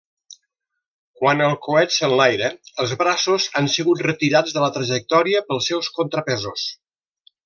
Quan 1.17 1.41
el 1.47 1.51
coet 1.65 1.91
s'enlaira, 1.97 2.49
els 2.83 2.93
braços 3.01 3.45
han 3.61 3.69
sigut 3.73 4.01
retirats 4.11 4.57
de 4.59 4.65
la 4.67 4.71
trajectòria 4.79 5.43
pels 5.51 5.69
seus 5.73 5.91
contrapesos. 5.99 6.65